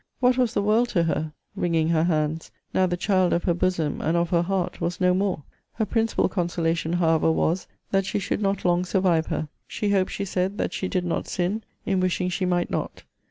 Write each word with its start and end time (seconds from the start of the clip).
What 0.19 0.35
was 0.35 0.55
the 0.55 0.63
world 0.63 0.89
to 0.89 1.03
her, 1.03 1.31
wringing 1.55 1.89
her 1.89 2.05
hands, 2.05 2.49
now 2.73 2.87
the 2.87 2.97
child 2.97 3.33
of 3.33 3.43
her 3.43 3.53
bosom, 3.53 4.01
and 4.01 4.17
of 4.17 4.31
her 4.31 4.41
heart, 4.41 4.81
was 4.81 4.99
no 4.99 5.13
more? 5.13 5.43
Her 5.73 5.85
principal 5.85 6.27
consolation, 6.27 6.93
however, 6.93 7.31
was, 7.31 7.67
that 7.91 8.07
she 8.07 8.17
should 8.17 8.41
not 8.41 8.65
long 8.65 8.83
survive 8.83 9.27
her. 9.27 9.47
She 9.67 9.91
hoped, 9.91 10.09
she 10.11 10.25
said, 10.25 10.57
that 10.57 10.73
she 10.73 10.87
did 10.87 11.05
not 11.05 11.27
sin, 11.27 11.63
in 11.85 11.99
wishing 11.99 12.29
she 12.29 12.45
might 12.45 12.71
not. 12.71 13.03